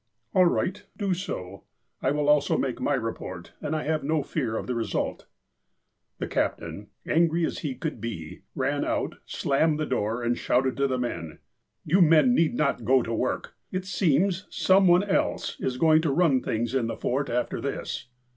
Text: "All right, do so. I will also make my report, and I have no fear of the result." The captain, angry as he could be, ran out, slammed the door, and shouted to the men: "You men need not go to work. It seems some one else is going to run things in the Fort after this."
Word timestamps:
"All 0.33 0.45
right, 0.45 0.83
do 0.97 1.13
so. 1.13 1.65
I 2.01 2.09
will 2.09 2.27
also 2.27 2.57
make 2.57 2.81
my 2.81 2.95
report, 2.95 3.53
and 3.61 3.75
I 3.75 3.83
have 3.83 4.03
no 4.03 4.23
fear 4.23 4.57
of 4.57 4.65
the 4.65 4.73
result." 4.73 5.27
The 6.17 6.25
captain, 6.25 6.87
angry 7.05 7.45
as 7.45 7.59
he 7.59 7.75
could 7.75 8.01
be, 8.01 8.41
ran 8.55 8.83
out, 8.83 9.17
slammed 9.27 9.79
the 9.79 9.85
door, 9.85 10.23
and 10.23 10.35
shouted 10.35 10.75
to 10.77 10.87
the 10.87 10.97
men: 10.97 11.37
"You 11.85 12.01
men 12.01 12.33
need 12.33 12.55
not 12.55 12.83
go 12.83 13.03
to 13.03 13.13
work. 13.13 13.53
It 13.71 13.85
seems 13.85 14.47
some 14.49 14.87
one 14.87 15.03
else 15.03 15.59
is 15.59 15.77
going 15.77 16.01
to 16.01 16.11
run 16.11 16.41
things 16.41 16.73
in 16.73 16.87
the 16.87 16.97
Fort 16.97 17.29
after 17.29 17.61
this." 17.61 18.07